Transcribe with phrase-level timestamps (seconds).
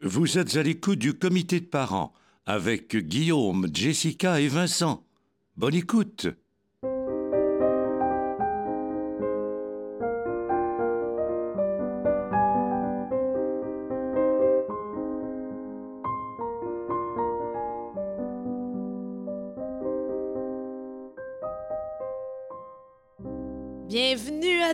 [0.00, 2.12] Vous êtes à l'écoute du comité de parents
[2.46, 5.04] avec Guillaume, Jessica et Vincent.
[5.56, 6.28] Bonne écoute.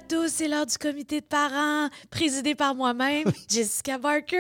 [0.08, 4.36] Tous, c'est l'heure du comité de parents, présidé par moi-même, Jessica Barker,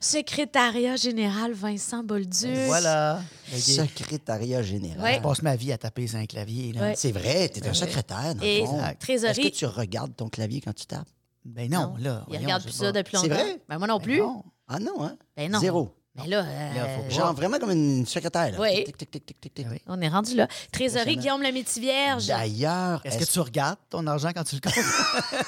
[0.00, 2.42] secrétariat général Vincent Bolduc.
[2.44, 3.20] Ben Voilà.
[3.52, 5.02] Secrétariat général.
[5.02, 5.14] Ouais.
[5.16, 6.72] Je passe ma vie à taper sur un clavier.
[6.72, 6.80] Là.
[6.80, 6.94] Ouais.
[6.96, 8.80] C'est vrai, tu es un secrétaire, dans le Et fond.
[8.98, 9.40] trésorerie.
[9.42, 11.08] Est-ce que tu regardes ton clavier quand tu tapes?
[11.44, 12.22] Ben non, là.
[12.26, 13.42] Il voyons, regarde c'est plus ça depuis C'est longtemps.
[13.42, 13.62] vrai?
[13.68, 14.18] Ben moi non Ben plus.
[14.18, 14.42] non.
[14.68, 15.16] Ah non, hein?
[15.36, 15.58] Ben non.
[15.60, 15.94] Zéro.
[16.16, 17.08] Mais là, euh, Là, faut pas.
[17.10, 18.50] Genre vraiment comme une secrétaire.
[18.52, 18.60] Là.
[18.60, 18.84] Oui.
[18.84, 19.66] Tic, tic, tic, tic, tic, tic.
[19.68, 19.80] Ah oui.
[19.86, 20.48] on est rendu là.
[20.72, 21.16] Trésorerie.
[21.16, 22.26] Guillaume le Vierge.
[22.26, 24.74] D'ailleurs, Est-ce que tu regardes ton argent quand tu le comptes?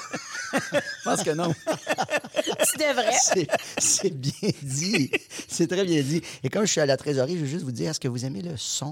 [0.53, 1.53] Je pense que non.
[2.71, 3.11] Tu devrais.
[3.21, 5.11] C'est- C'est bien dit.
[5.47, 6.21] C'est très bien dit.
[6.43, 8.23] Et comme je suis à la trésorerie, je veux juste vous dire, est-ce que vous
[8.25, 8.91] aimez le son?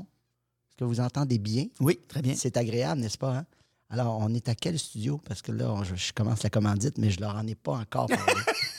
[0.70, 1.66] Est-ce que vous entendez bien?
[1.80, 2.34] Oui, très bien.
[2.36, 3.31] C'est agréable, n'est-ce pas?
[3.38, 3.46] hein?
[3.90, 5.20] Alors, on est à quel studio?
[5.28, 7.74] Parce que là, on- je, je commence la commandite, mais je leur en ai pas
[7.74, 8.24] encore parlé.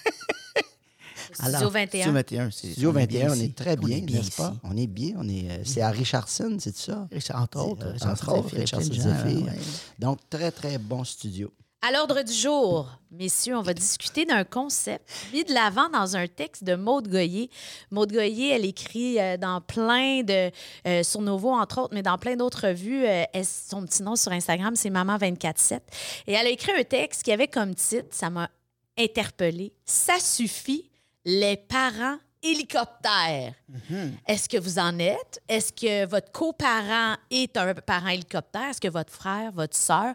[1.35, 2.03] Studio Alors, 21.
[2.03, 2.71] Studio 21, c'est.
[2.73, 4.31] Studio on est bien 21, on est très bien, n'est-ce ici.
[4.37, 4.55] pas?
[4.63, 5.15] On est bien.
[5.19, 7.09] On est, euh, c'est à Richardson, c'est ça?
[7.11, 7.87] Richard, Entre autres.
[7.87, 9.39] Euh, entre autres, Zephyr, Richard plein de Zephyr.
[9.41, 9.59] gens, ouais.
[9.99, 11.53] Donc, très, très bon studio.
[11.85, 16.29] À l'ordre du jour, messieurs, on va discuter d'un concept mis de l'avant dans un
[16.29, 17.51] texte de Maude Goyer.
[17.91, 20.53] Maude Goyer, elle écrit euh, dans plein de...
[20.87, 23.05] euh, sur Novo, entre autres, mais dans plein d'autres revues.
[23.05, 25.81] euh, elle- son petit nom sur Instagram, c'est Maman247.
[26.29, 28.49] Et elle a écrit un texte qui avait comme titre, ça m'a
[28.97, 30.89] interpellée, «Ça suffit,
[31.25, 33.55] les parents hélicoptères».
[34.27, 35.41] Est-ce que vous en êtes?
[35.49, 38.69] Est-ce que votre coparent est un parent hélicoptère?
[38.71, 40.15] Est-ce que votre frère, votre sœur?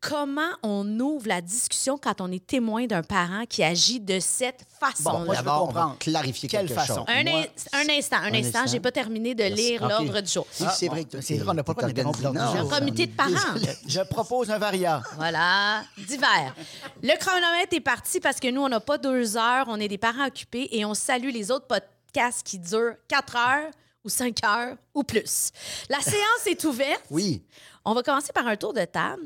[0.00, 4.64] Comment on ouvre la discussion quand on est témoin d'un parent qui agit de cette
[4.80, 5.24] Bon, façon-là?
[5.24, 5.98] moi, je veux D'abord, on va comprendre.
[5.98, 6.94] clarifier Quelle quelque façon?
[6.94, 7.04] chose.
[7.08, 8.58] un, Moi, in- un instant, un, un instant.
[8.60, 8.66] instant.
[8.72, 9.56] J'ai pas terminé de Merci.
[9.56, 10.46] lire l'ordre du jour.
[10.60, 12.72] Oui, c'est Ah, vrai bon, que c'est vrai qu'on n'a pas jour.
[12.74, 13.30] Un comité de parents.
[13.86, 15.00] Je propose un variant.
[15.16, 16.54] Voilà, divers.
[17.02, 19.98] Le chronomètre est parti parce que nous, on n'a pas deux heures, on est des
[19.98, 23.70] parents occupés et on salue les autres podcasts qui durent quatre heures
[24.04, 25.50] ou cinq heures ou plus.
[25.88, 27.02] La séance est ouverte.
[27.10, 27.42] Oui.
[27.84, 29.24] On va commencer par un tour de table.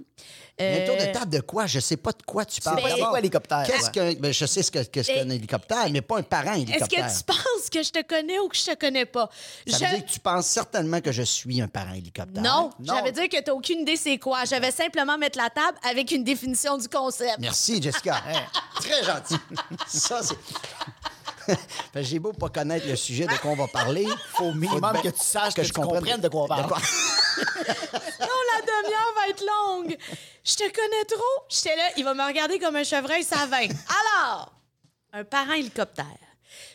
[0.58, 1.66] Mais un tour Euh, de table de quoi?
[1.66, 2.80] Je sais pas de quoi tu parles.
[2.82, 3.64] C'est quoi hélicoptère?
[3.66, 4.14] Qu'est-ce ouais?
[4.14, 4.20] que.
[4.20, 7.06] ben, je sais ce que- qu'est-ce qu'un hélicoptère, mais pas un parent Est-ce hélicoptère.
[7.06, 9.28] que tu penses que je te connais ou que je te connais pas?
[9.68, 12.42] Ça Je- veut dire que tu penses certainement que je suis un parent hélicoptère.
[12.42, 12.94] Non, Non.
[12.94, 14.46] j'avais dit que tu n'as aucune idée c'est quoi.
[14.46, 17.36] Je vais simplement mettre la table avec une définition du concept.
[17.38, 18.22] Merci, Jessica.
[18.26, 18.40] Hein,
[18.76, 19.36] Très gentil.
[19.86, 20.34] Ça, c'est.
[21.96, 24.06] J'ai beau pas connaître le sujet de quoi on va parler.
[24.34, 26.72] Faut au minimum que tu saches que, tu comprenne de quoi on parle.
[27.36, 29.96] Non, la demi-heure va être longue.
[30.42, 31.44] Je te connais trop.
[31.50, 33.66] J'étais là, il va me regarder comme un chevreuil savin.
[33.66, 34.54] Alors,
[35.12, 36.06] un parent hélicoptère.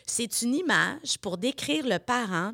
[0.06, 2.52] C'est une image pour décrire le parent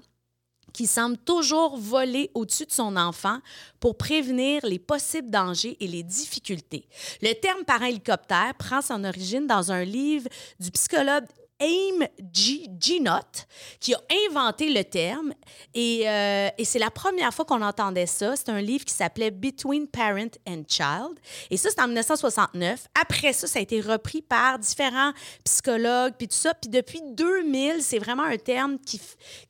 [0.73, 3.41] qui semble toujours voler au-dessus de son enfant
[3.81, 6.89] pour prévenir les possibles dangers et les difficultés.
[7.23, 10.29] Le terme parent hélicoptère prend son origine dans un livre
[10.61, 11.25] du psychologue
[11.61, 12.69] Aim G.
[12.79, 13.47] Ginott,
[13.81, 15.33] qui a inventé le terme.
[15.75, 18.37] Et, euh, et c'est la première fois qu'on entendait ça.
[18.37, 21.19] C'est un livre qui s'appelait Between Parent and Child.
[21.51, 22.87] Et ça, c'est en 1969.
[23.01, 25.13] Après ça, ça a été repris par différents
[25.45, 26.55] psychologues, puis tout ça.
[26.55, 29.01] Puis depuis 2000, c'est vraiment un terme qui,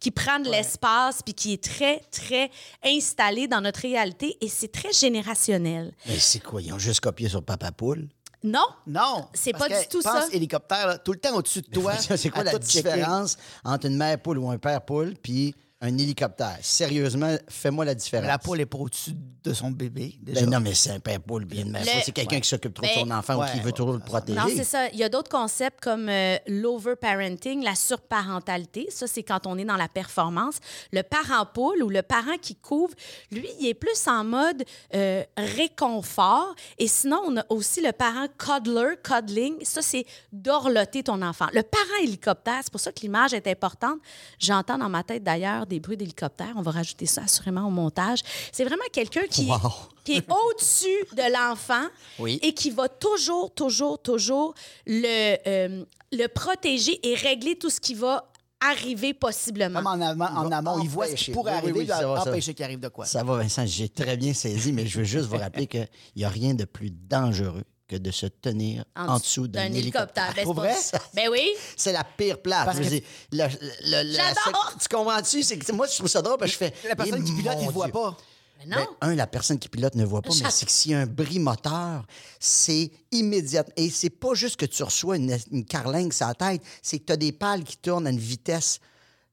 [0.00, 2.50] qui prend de l'espace, puis qui est très, très
[2.84, 4.36] installé dans notre réalité.
[4.40, 5.94] Et c'est très générationnel.
[6.06, 6.62] Mais c'est quoi?
[6.62, 8.08] Ils ont juste copié sur Papa Poule.
[8.44, 8.66] Non?
[8.86, 9.26] Non.
[9.34, 10.28] C'est pas que du tout pense ça.
[10.32, 11.94] hélicoptère, là, tout le temps au-dessus de toi.
[11.96, 16.58] c'est quoi la différence entre une mère poule ou un père poule puis un hélicoptère?
[16.60, 18.26] Sérieusement, fais-moi la différence.
[18.26, 19.12] La poule est pas au-dessus
[19.44, 20.40] de son bébé, déjà.
[20.42, 21.82] Ben non, mais c'est un père poule bien Le- poule.
[22.04, 24.00] C'est quelqu'un qui s'occupe trop de Ben- son enfant Ouais, ou qui veut toujours le
[24.00, 24.38] protéger.
[24.38, 24.88] Non, c'est ça.
[24.88, 28.88] Il y a d'autres concepts comme euh, l'overparenting, la surparentalité.
[28.90, 30.56] Ça, c'est quand on est dans la performance.
[30.92, 32.94] Le parent poule ou le parent qui couvre,
[33.30, 34.64] lui, il est plus en mode
[34.94, 36.54] euh, réconfort.
[36.78, 39.64] Et sinon, on a aussi le parent cuddler, cuddling.
[39.64, 41.46] Ça, c'est dorloter ton enfant.
[41.52, 43.98] Le parent hélicoptère, c'est pour ça que l'image est importante.
[44.38, 46.54] J'entends dans ma tête d'ailleurs des bruits d'hélicoptère.
[46.56, 48.20] On va rajouter ça assurément au montage.
[48.52, 49.58] C'est vraiment quelqu'un qui, Wow.
[50.04, 51.86] qui est au-dessus de l'enfant
[52.18, 52.38] Oui.
[52.42, 54.54] et qui va toujours, toujours, toujours
[54.86, 58.30] le, euh, le protéger et régler tout ce qui va
[58.60, 59.78] arriver possiblement.
[59.80, 62.06] Comme en amont, en amont il voit ce qui pourrait Oui, oui, arriver, oui, il
[62.06, 63.04] va empêcher qu'il arrive de quoi.
[63.06, 65.86] Ça va, Vincent, j'ai très bien saisi, mais je veux juste vous rappeler qu'il
[66.16, 70.32] n'y a rien de plus dangereux que de se tenir en, dessous d'un hélicoptère.
[70.36, 70.76] Ben, Pour vrai?
[71.14, 71.50] Ben oui.
[71.76, 72.66] C'est la pire place.
[72.66, 73.00] Parce que- le-
[73.32, 75.42] le- le- Tu comprends-tu?
[75.42, 76.88] C'est que moi, je trouve ça drôle parce que je fais.
[76.88, 78.16] La personne Eh, qui pilote, mon il ne voit pas.
[78.58, 78.76] Mais non.
[78.76, 80.98] Ben, un, la personne qui pilote ne voit pas, mais c'est que s'il y a
[81.00, 82.04] un bris moteur,
[82.38, 83.64] c'est immédiat.
[83.76, 87.04] Et c'est pas juste que tu reçois une, une carlingue sur la tête, c'est que
[87.06, 88.80] tu as des pales qui tournent à une vitesse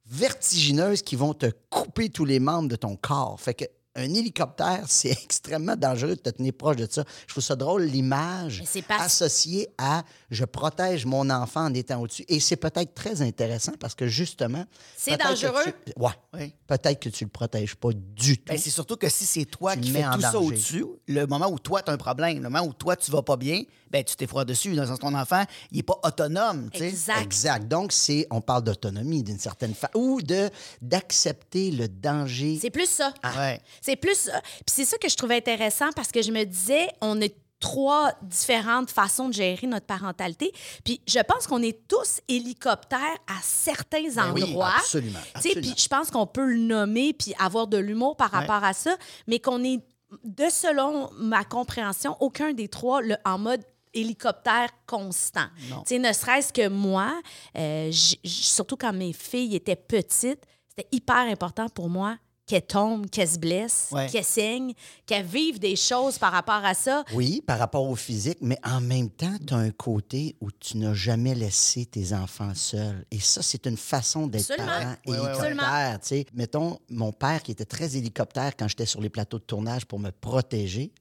[0.05, 3.39] vertigineuse qui vont te couper tous les membres de ton corps.
[3.41, 7.03] Fait que un hélicoptère, c'est extrêmement dangereux de te tenir proche de ça.
[7.27, 8.61] Je trouve ça drôle, l'image
[9.01, 12.25] associée à je protège mon enfant en étant au-dessus.
[12.27, 14.65] Et c'est peut-être très intéressant parce que justement.
[14.97, 15.63] C'est dangereux.
[15.85, 16.11] tu- Ouais.
[16.33, 16.53] Oui.
[16.67, 18.51] Peut-être que tu le protèges pas du tout.
[18.53, 21.47] Ben, c'est surtout que si c'est toi Tu qui fais tout ça au-dessus, le moment
[21.49, 23.61] où toi, tu as un problème, le moment où toi, tu vas pas bien,
[23.91, 24.75] ben, tu t'effroies dessus.
[24.75, 26.69] Dans le sens ton enfant, il est pas autonome.
[26.71, 26.87] tu sais.
[26.89, 27.21] Exact.
[27.21, 27.67] Exact.
[27.67, 30.49] Donc, c'est, on parle d'autonomie d'une certaine façon, ou de,
[30.81, 32.57] d'accepter le danger.
[32.61, 33.13] C'est plus ça.
[33.37, 33.61] Ouais.
[33.85, 34.41] C'est plus ça.
[34.41, 37.27] Puis c'est ça que je trouvais intéressant parce que je me disais, on a
[37.59, 40.51] trois différentes façons de gérer notre parentalité.
[40.83, 44.73] Puis je pense qu'on est tous hélicoptères à certains Ben oui, endroits.
[44.77, 45.61] absolument, sais, absolument.
[45.61, 48.97] Puis je pense qu'on peut le nommer puis avoir de l'humour par rapport à ça,
[49.27, 49.81] mais qu'on est,
[50.23, 55.45] de selon ma compréhension, aucun des trois le, en mode hélicoptère constant.
[55.85, 57.21] Sais, ne serait-ce que moi,
[57.55, 57.91] euh,
[58.25, 63.39] surtout quand mes filles étaient petites, c'était hyper important pour moi qu'elles tombent, qu'elles se
[63.39, 64.07] blessent, Ouais.
[64.07, 64.73] qu'elles saignent,
[65.05, 67.03] qu'elles vivent des choses par rapport à ça.
[67.13, 70.77] Oui, par rapport au physique, mais en même temps, tu as un côté où tu
[70.77, 73.05] n'as jamais laissé tes enfants seuls.
[73.11, 75.99] Et ça, c'est une façon d'être parent hélicoptère.
[76.01, 76.25] tu sais.
[76.33, 79.99] Mettons, mon père qui était très hélicoptère quand j'étais sur les plateaux de tournage pour
[79.99, 80.91] me protéger.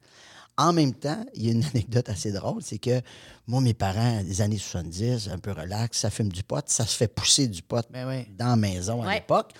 [0.57, 3.01] En même temps, il y a une anecdote assez drôle, c'est que
[3.47, 6.97] moi, mes parents, des années 70, un peu relax, ça fume du pot, ça se
[6.97, 8.27] fait pousser du pot Ben oui.
[8.39, 9.53] dans la maison à l'époque.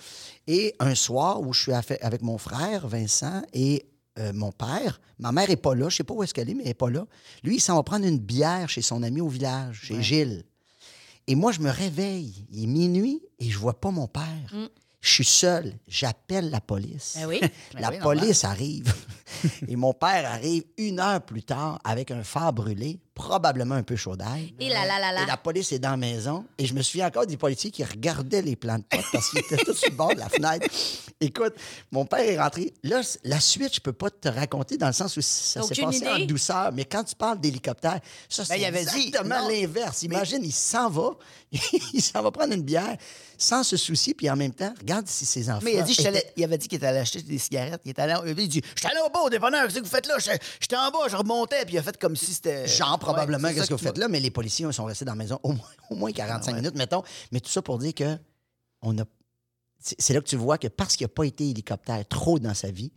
[0.47, 3.85] Et un soir où je suis avec mon frère, Vincent, et
[4.19, 6.53] euh, mon père, ma mère est pas là, je sais pas où est-ce qu'elle est,
[6.53, 7.05] mais elle est pas là.
[7.43, 10.45] Lui, il s'en va prendre une bière chez son ami au village, chez Gilles.
[11.27, 14.23] Et moi, je me réveille, il est minuit et je vois pas mon père.
[15.01, 17.15] Je suis seul, j'appelle la police.
[17.17, 17.19] Mm.
[17.19, 17.39] Ben oui.
[17.73, 18.01] La oui, normal.
[18.19, 18.93] police arrive.
[19.67, 23.95] Et mon père arrive une heure plus tard avec un phare brûlé, probablement un peu
[23.95, 24.53] chaud d'ail.
[24.59, 25.23] Et là, là, là, là.
[25.23, 26.45] Et la police est dans la maison.
[26.57, 29.39] Et je me souviens encore des policiers qui regardaient les plans de potes parce qu'ils
[29.39, 30.67] étaient tous sur le bord de la fenêtre.
[31.21, 31.53] Écoute,
[31.91, 32.73] mon père est rentré.
[32.83, 36.07] Là, la suite, je peux pas te raconter dans le sens où ça s'est passé
[36.07, 36.71] en douceur.
[36.73, 40.03] Mais quand tu parles d'hélicoptère, ça, c'est Ben, dit- exactement l'inverse.
[40.03, 41.11] Imagine, il s'en va.
[41.93, 42.97] il s'en va prendre une bière
[43.37, 44.13] sans se soucier.
[44.13, 45.61] Puis en même temps, regarde si ses enfants...
[45.63, 47.37] Mais il, a dit, je étaient- t'allais- il avait dit qu'il était allé acheter des
[47.37, 47.81] cigarettes.
[47.85, 50.07] Il, était allé, il dit J'étais allé au bas au dépanneur, qu'est-ce que vous faites
[50.07, 51.63] là J'étais en bas, je remontais.
[51.65, 52.67] Puis il a fait comme si c'était.
[52.67, 55.39] Genre, probablement, qu'est-ce que vous faites là, mais les policiers sont restés dans la maison
[55.43, 57.03] au moins, au moins 45 Ah minutes, mettons.
[57.31, 58.17] Mais tout ça pour dire que
[58.81, 59.03] on a.
[59.79, 62.71] C'est là que tu vois que parce qu'il n'a pas été hélicoptère trop dans sa
[62.71, 62.91] vie,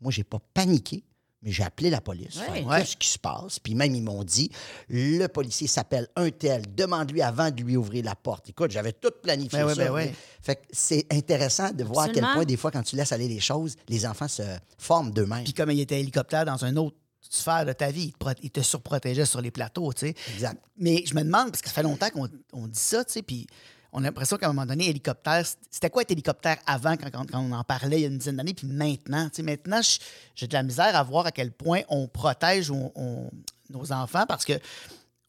[0.00, 1.04] moi, j'ai pas paniqué,
[1.42, 2.40] mais j'ai appelé la police.
[2.50, 2.64] Ouais.
[2.78, 3.58] Qu'est-ce qui se passe?
[3.58, 4.50] Puis même, ils m'ont dit
[4.88, 8.48] le policier s'appelle un tel, demande-lui avant de lui ouvrir la porte.
[8.48, 10.14] Écoute, j'avais tout planifié Ben ouais, ben.
[10.40, 13.28] Fait que c'est intéressant de voir à quel point, des fois, quand tu laisses aller
[13.28, 14.42] les choses, les enfants se
[14.78, 15.44] forment d'eux-mêmes.
[15.44, 16.96] Puis comme il était hélicoptère dans un autre
[17.34, 20.14] sphère de ta vie, il te, pro- il te surprotégeait sur les plateaux, tu sais.
[20.34, 20.62] Exact.
[20.76, 23.22] Mais je me demande, parce que ça fait longtemps qu'on on dit ça, tu sais,
[23.22, 23.46] puis
[23.94, 27.30] on a l'impression qu'à un moment donné, hélicoptère, c'était quoi être hélicoptère avant, quand, quand-
[27.30, 29.82] quand on en parlait il y a une dizaine d'années, puis maintenant, tu sais, maintenant,
[29.82, 29.98] je-
[30.34, 33.30] j'ai de la misère à voir à quel point on protège on- on-
[33.70, 34.54] nos enfants, parce que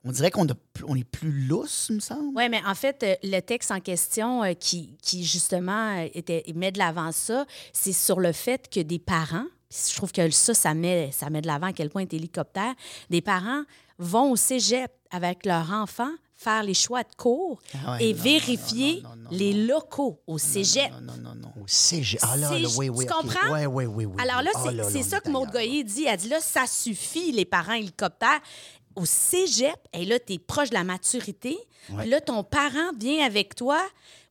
[0.05, 2.35] on dirait qu'on a plus- on est plus lousse, il me semble.
[2.35, 6.43] Oui, mais en fait, euh, le texte en question euh, qui, qui, justement, euh, était,
[6.53, 10.29] met de l'avant ça, c'est sur le fait que des parents, puis je trouve que
[10.29, 12.73] ça, ça met, ça met de l'avant à quel point est hélicoptère,
[13.09, 13.63] des parents
[13.97, 18.17] vont au cégep avec leur enfant faire les choix de cours Ah ouais, et non,
[18.17, 20.91] non, vérifier non, non, non, les locaux au cégep.
[20.91, 21.47] Non, non, non, non.
[21.61, 22.17] Au CG.
[22.21, 23.05] Ah là, là, C'est- oui, oui.
[23.05, 23.53] tu comprends?
[23.53, 24.15] Oui, oui, oui, oui.
[24.21, 24.61] Alors là, oui.
[24.63, 25.49] c'est Ah là, c'est ça que Maud.
[25.51, 26.03] Goyer dit.
[26.05, 28.41] Elle dit là, ça suffit, les parents hélicoptères.
[28.95, 31.57] Au cégep, et là, tu es proche de la maturité.
[31.97, 33.81] Puis là, ton parent vient avec toi.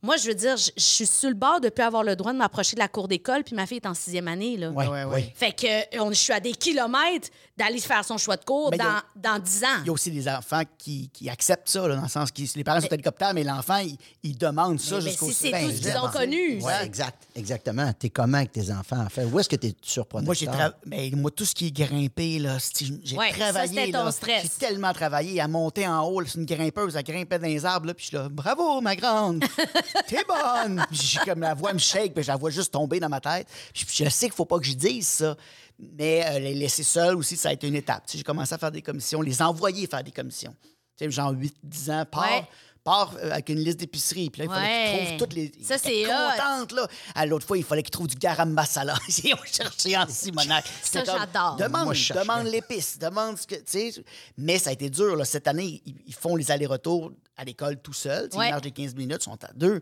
[0.04, 2.32] Moi, je veux dire, je je suis sur le bord de plus avoir le droit
[2.32, 4.56] de m'approcher de la cour d'école, puis ma fille est en sixième année.
[4.56, 4.70] Là.
[4.70, 5.32] Ouais, ouais, ouais.
[5.36, 8.70] Fait que euh, on, je suis à des kilomètres d'aller faire son choix de cours
[8.72, 9.66] Mais dans, dans 10 ans.
[9.82, 12.42] Il y a aussi des enfants qui, qui acceptent ça, là, dans le sens que
[12.56, 15.50] les parents sont hélicoptères, mais l'enfant, il, il demande ça Mais- mais jusqu'au si c'est
[15.52, 16.58] Ben, tout ce qu'ils ont connu.
[16.62, 17.22] Oui, exact.
[17.36, 17.92] Exactement.
[17.92, 19.24] T'es comment avec tes enfants, en fait?
[19.24, 20.24] Où est-ce que t'es surprotecteur?
[20.26, 23.38] Moi, j'ai tra- ben, moi, tout ce qui est grimpé, là, c'est- j'ai Ouais, ça,
[23.38, 23.68] travaillé.
[23.68, 24.10] c'était ton là.
[24.12, 24.42] stress.
[24.42, 26.24] J'ai tellement travaillé à monter en haut.
[26.24, 27.86] C'est une grimpeuse, elle grimpait dans les arbres.
[27.86, 29.44] Là, puis je suis là, bravo, ma grande.
[30.06, 30.84] T'es bonne.
[30.88, 33.20] Puis j'ai comme la voix me shake, puis je la vois juste tomber dans ma
[33.20, 33.46] tête.
[33.72, 35.36] Puis je sais qu'il faut pas que je dise ça.
[35.78, 38.04] Mais euh, les laisser seuls aussi, ça a été une étape.
[38.12, 40.54] J'ai commencé à faire des commissions, les envoyer faire des commissions.
[40.96, 42.44] Tu sais, genre 8-10 ans, part, Ouais.
[42.84, 44.30] Part euh, avec une liste d'épicerie.
[44.30, 44.90] Puis là, il fallait Ouais.
[44.98, 45.52] qu'ils trouvent toutes les.
[45.62, 46.86] Ça, c'est contente, là.
[47.14, 48.94] À l'autre fois, il fallait qu'ils trouvent du garam masala.
[49.24, 50.64] Ils ont cherché en Simonac.
[50.82, 51.56] Ça, comme, j'adore.
[51.56, 52.24] Demande, Moi, je chercherais.
[52.26, 53.54] demande l'épice, demande ce que.
[53.56, 53.62] Tu
[53.92, 54.04] sais,
[54.36, 55.24] mais ça a été dur, là.
[55.24, 58.28] Cette année, ils, ils font les allers-retours à l'école tout seul.
[58.28, 58.48] Tu sais, Ouais.
[58.48, 59.80] Ils marchent des 15 minutes, ils sont à deux.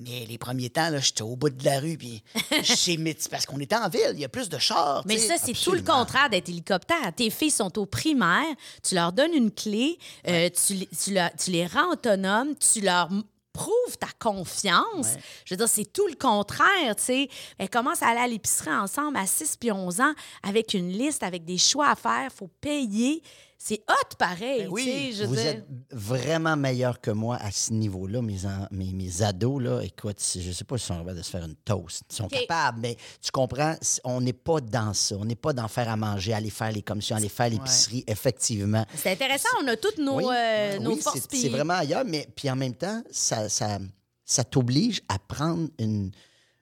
[0.00, 1.96] Mais les premiers temps, là, j'étais au bout de la rue.
[1.98, 2.22] Puis
[2.64, 2.98] chez
[3.30, 5.02] parce qu'on était en ville, il y a plus de chars.
[5.06, 7.12] Mais ça, c'est tout le contraire d'être hélicoptère.
[7.14, 8.46] Tes filles sont au primaire,
[8.82, 12.80] tu leur donnes une clé, euh, tu, les- tu, leur- tu les rends autonomes, tu
[12.80, 13.08] leur
[13.52, 15.14] prouves ta confiance.
[15.44, 17.28] Je veux dire, c'est tout le contraire, tu sais.
[17.58, 21.22] Elles commencent à aller à l'épicerie ensemble à 6 puis 11 ans avec une liste,
[21.22, 23.22] avec des choix à faire, faut payer.
[23.62, 25.46] C'est hot pareil, Ben oui, je Vous dire.
[25.48, 28.22] êtes vraiment meilleur que moi à ce niveau-là.
[28.22, 31.30] Mes, en- mes, mes ados, là, écoute, je sais pas s'ils sont capables de se
[31.30, 32.02] faire une toast.
[32.10, 33.74] Ils sont capables, mais tu comprends,
[34.04, 35.14] on n'est pas dans ça.
[35.18, 38.86] On n'est pas dans faire à manger, aller faire les commissions, aller faire l'épicerie, effectivement.
[38.96, 41.20] C'est intéressant, on a toutes nos, Oui, euh, nos oui, forces.
[41.30, 43.78] c'est- vraiment ailleurs, mais puis en même temps, ça, ça,
[44.24, 46.10] ça t'oblige à prendre une,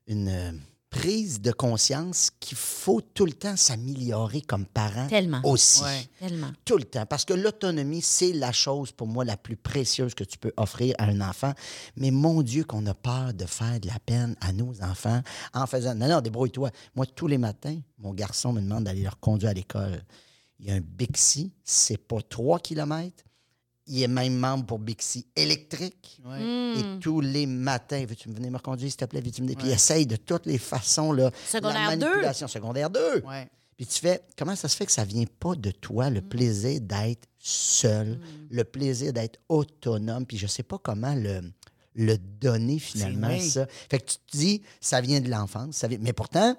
[0.08, 0.50] une euh,
[0.90, 5.40] prise de conscience qu'il faut tout le temps s'améliorer comme parent Tellement.
[5.44, 5.82] aussi.
[5.82, 6.08] Ouais.
[6.18, 6.50] Tellement.
[6.64, 7.04] Tout le temps.
[7.06, 10.94] Parce que l'autonomie, c'est la chose pour moi la plus précieuse que tu peux offrir
[10.98, 11.52] à un enfant.
[11.96, 15.66] Mais mon Dieu, qu'on a peur de faire de la peine à nos enfants en
[15.66, 15.94] faisant.
[15.94, 16.70] Non, non, débrouille-toi.
[16.94, 20.02] Moi, tous les matins, mon garçon me demande d'aller leur conduire à l'école.
[20.60, 23.24] Il y a un Bixi, c'est pas 3 kilomètres.
[23.88, 26.20] Il est même membre pour Bixi électrique.
[26.24, 26.38] Ouais.
[26.40, 26.78] Hmm.
[26.78, 29.20] Et tous les matins, veux-tu venir me reconduire, s'il te plaît?
[29.20, 29.54] Veux-tu me...
[29.54, 31.12] Puis il essaye de toutes les façons.
[31.12, 32.04] Là, Secondaire la deux.
[32.06, 32.48] manipulation.
[32.48, 33.22] Secondaire 2.
[33.26, 33.48] Ouais.
[33.76, 36.14] Puis tu fais, comment ça se fait que ça vient pas de toi, Mm.
[36.14, 38.18] le plaisir d'être seul,
[38.50, 41.40] le plaisir d'être autonome, puis je sais pas comment le,
[41.94, 43.66] le donner finalement, ça.
[43.88, 46.56] Fait que tu te dis, ça vient de l'enfance, ça vient- mais pourtant,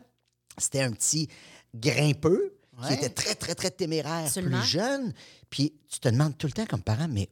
[0.58, 1.28] c'était un petit
[1.76, 2.56] grimpeux
[2.88, 2.96] qui Ouais.
[2.96, 4.60] était très, très, très téméraire, Absolument.
[4.60, 5.14] plus jeune,
[5.50, 7.30] puis tu te demandes tout le temps comme parent, mais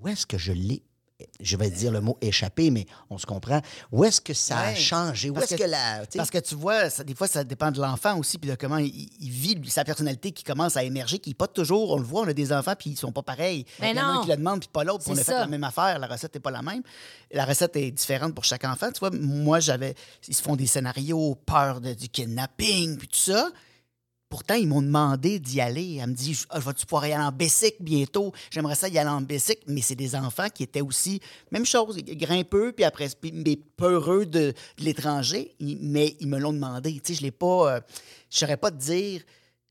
[0.00, 0.82] où est-ce que je l'ai?
[1.38, 3.60] Je vais dire le mot échappé, mais on se comprend.
[3.92, 4.74] Où est-ce que ça a Ouais.
[4.74, 5.28] changé?
[5.28, 6.06] Où Parce est-ce que- que, la.
[6.16, 8.78] Parce que tu vois, ça- des fois, ça dépend de l'enfant aussi, puis de comment
[8.78, 8.86] il,
[9.20, 12.22] il vit sa personnalité qui commence à émerger, qui n'est pas toujours, on le voit,
[12.22, 13.66] on a des enfants, puis ils sont pas pareils.
[13.80, 15.20] Mais Il y en a un qui le demande, puis pas l'autre, puis on C'est
[15.20, 15.40] a fait ça.
[15.40, 16.82] la même affaire, la recette n'est pas la même.
[17.32, 18.90] La recette est différente pour chaque enfant.
[18.90, 19.94] Tu vois, moi, j'avais.
[20.26, 23.50] Ils se font des scénarios, peur de- du kidnapping, puis tout ça.
[24.30, 25.98] Pourtant, ils m'ont demandé d'y aller.
[26.00, 28.32] Elle me dit Ah, Vas-tu pouvoir y aller en Bessic bientôt?
[28.52, 29.58] J'aimerais ça y aller en Bessic.
[29.66, 31.20] Mais c'est des enfants qui étaient aussi,
[31.50, 35.52] même chose, grimpeux, puis après, mais peureux de, l'étranger.
[35.58, 36.92] Mais ils me l'ont demandé.
[37.04, 37.74] Tu sais, je l'ai pas.
[37.74, 37.80] euh,
[38.30, 39.22] je saurais pas te dire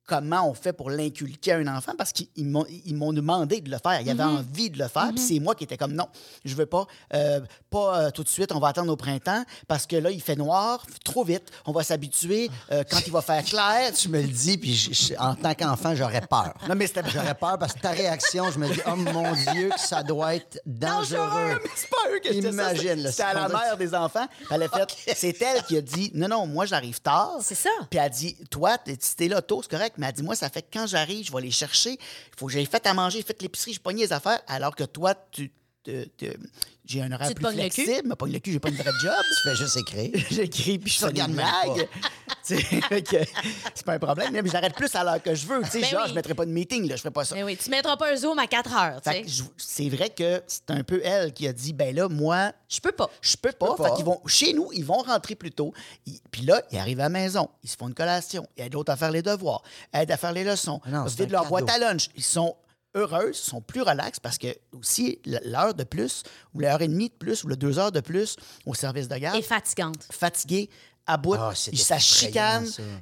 [0.09, 3.77] comment on fait pour l'inculquer à un enfant parce qu'ils ils m'ont demandé de le
[3.77, 4.01] faire.
[4.01, 5.09] Ils avaient envie de le faire.
[5.15, 6.07] Puis c'est moi qui étais comme non,
[6.43, 6.85] je veux pas.
[7.13, 7.39] Euh,
[7.69, 10.35] pas euh, tout de suite, on va attendre au printemps parce que là, il fait
[10.35, 11.43] noir, trop vite.
[11.65, 13.93] On va s'habituer euh, quand il va faire clair.
[13.93, 16.53] tu me le dis, puis je- je- en tant qu'enfant, j'aurais peur.
[16.67, 19.69] Non, mais c'était J'aurais peur parce que ta réaction, je me dis, oh mon Dieu,
[19.69, 21.59] que ça doit être dangereux.
[21.63, 22.33] mais c'est pas eux que.
[22.33, 24.27] Imagine, C'était à la c'est- mère des enfants.
[24.51, 25.15] Elle a fait.
[25.15, 27.37] C'est elle qui a dit non, non, moi, j'arrive tard.
[27.41, 27.69] C'est ça.
[27.89, 29.97] Puis elle a dit toi, si t'es là tôt, c'est correct.
[29.99, 31.91] Mais elle dit moi, ça fait que quand j'arrive, je vais les chercher.
[31.91, 34.41] Il faut que j'aille fait à manger, fait l'épicerie, je pognais les affaires.
[34.47, 35.51] Alors que toi, tu.
[36.85, 39.13] j'ai un horaire Tu plus flexible, me pogne le cul, j'ai pas une vraie job.
[39.37, 40.11] Tu fais juste écrire.
[40.31, 41.11] J'écris puis je Tu fais
[42.55, 43.03] même
[43.75, 44.31] c'est pas un problème.
[44.31, 45.61] Mais j'arrête plus à l'heure que je veux.
[45.63, 46.09] Tu sais, Ben genre, oui.
[46.09, 47.35] je mettrai pas de meeting, là, je ferai pas ça.
[47.35, 49.01] Mais oui, tu mettras pas un zoom à 4 heures,
[49.57, 52.91] c'est vrai que c'est un peu elle qui a dit ben là, moi, Je peux
[52.91, 53.09] pas.
[53.21, 53.75] je peux pas.
[53.75, 53.95] peux Fait pas.
[53.95, 55.73] qu'ils vont, chez nous, ils vont rentrer plus tôt.
[56.05, 57.49] Ils- Puis là, ils arrivent à la maison.
[57.63, 58.45] Ils se font une collation.
[58.57, 59.61] Ils aident l'autre à faire les devoirs.
[59.93, 60.81] Aident à faire les leçons.
[60.87, 62.09] Non, Ils un leur boîte à lunch.
[62.15, 62.55] Ils sont
[62.95, 66.23] heureux, ils sont plus relax parce que aussi l'heure de plus
[66.55, 69.15] ou l'heure et demie de plus ou le deux heures de plus au service de
[69.15, 70.07] garde, Et fatigante.
[70.11, 70.69] fatigués,
[71.09, 71.79] à bout, c'est ils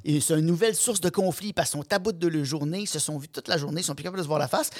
[0.04, 2.80] et c'est une nouvelle source de conflit parce qu'ils sont à bout de leur journée,
[2.80, 4.48] ils se sont vus toute la journée, ils sont plus capables de se voir la
[4.48, 4.70] face.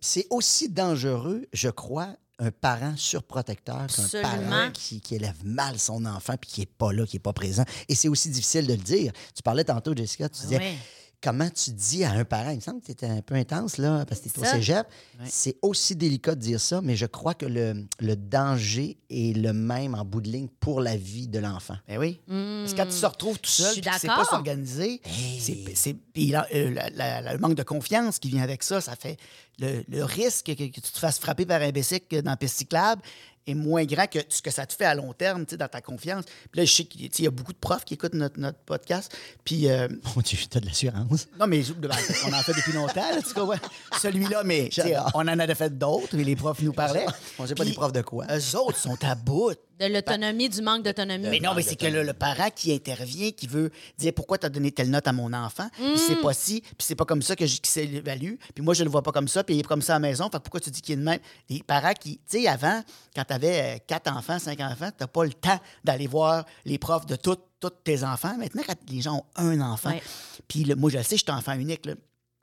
[0.00, 6.04] C'est aussi dangereux, je crois, un parent surprotecteur qu'un parent qui, qui élève mal son
[6.04, 7.64] enfant puis qui n'est pas là, qui n'est pas présent.
[7.88, 9.12] Et c'est aussi difficile de le dire.
[9.34, 10.76] Tu parlais tantôt, Jessica, tu disais.
[11.24, 13.78] Comment tu dis à un parent, il me semble que tu étais un peu intense
[13.78, 14.86] là, parce que tu étais au cégep.
[15.24, 19.52] C'est aussi délicat de dire ça, mais je crois que le, le danger est le
[19.54, 21.76] même en bout de ligne pour la vie de l'enfant.
[21.88, 22.20] Ben oui.
[22.28, 24.24] Parce que quand tu se retrouves tout seul, que c'est d'accord.
[24.24, 25.00] pas s'organiser,
[25.40, 28.94] c'est, c'est- euh, la- la- la- le manque de confiance qui vient avec ça, ça
[28.94, 29.16] fait
[29.58, 32.56] le, le risque que, que tu te fasses frapper par un bicycle dans la piste
[32.58, 33.02] cyclable
[33.46, 36.24] est moins grand que ce que ça te fait à long terme, dans ta confiance.
[36.50, 39.14] Puis là, je sais qu'il y a- beaucoup de profs qui écoutent notre, notre podcast.
[39.44, 41.28] Puis, euh, Mon Dieu, tu as de l'assurance.
[41.38, 41.90] non, mais ben,
[42.26, 43.58] on en fait depuis longtemps, là, tu comprends?
[44.00, 44.70] Celui-là, mais
[45.14, 47.06] on en a fait d'autres, et les profs nous parlaient.
[47.38, 48.24] On sait pas des profs de quoi.
[48.30, 49.52] Eux autres sont à bout.
[49.80, 51.28] De l'autonomie, du manque d'autonomie.
[51.28, 54.46] Mais non, mais c'est que le, le parent qui intervient, qui veut dire pourquoi tu
[54.46, 57.22] as donné telle note à mon enfant, puis c'est pas si, puis c'est pas comme
[57.22, 59.62] ça que je s'évalue, puis moi je le vois pas comme ça, puis il est
[59.64, 61.18] comme ça à la maison, fait que pourquoi tu dis qu'il est de même?
[61.48, 62.82] Les parents qui, tu sais, avant,
[63.16, 67.06] quand tu avais quatre enfants, cinq enfants, t'as pas le temps d'aller voir les profs
[67.06, 67.36] de tous
[67.82, 68.36] tes enfants.
[68.38, 69.98] Maintenant, quand les gens ont un enfant,
[70.46, 71.94] puis le- moi je le sais, je suis enfant unique, là.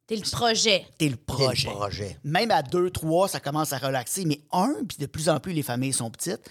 [0.08, 0.86] T'es le projet.
[0.98, 1.70] T'es le projet.
[1.70, 2.18] projet.
[2.26, 4.26] Même à deux, trois, ça commence à relaxer.
[4.26, 6.42] Mais un, puis de plus en plus, les familles sont petites,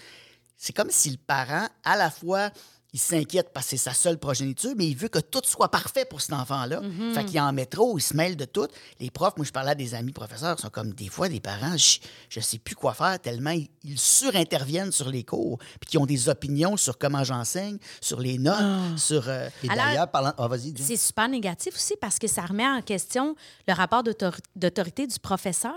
[0.61, 2.51] c'est comme si le parent, à la fois,
[2.93, 6.03] il s'inquiète parce que c'est sa seule progéniture, mais il veut que tout soit parfait
[6.05, 6.81] pour cet enfant-là.
[6.81, 7.13] Mhm.
[7.13, 8.67] Fait qu'il en met trop, il se mêle de tout.
[8.99, 11.77] Les profs, moi, je parlais à des amis professeurs, sont comme des fois des parents,
[11.77, 15.97] je, je sais plus quoi faire tellement ils, ils surinterviennent sur les cours, puis qui
[15.97, 18.79] ont des opinions sur comment j'enseigne, sur les notes, Ah.
[18.97, 19.27] sur.
[19.29, 20.33] euh, Et d'ailleurs, parlant.
[20.37, 20.73] Ah, vas-y.
[20.77, 23.35] C'est super négatif aussi parce que ça remet en question
[23.67, 25.73] le rapport d'autor- d'autorité du professeur.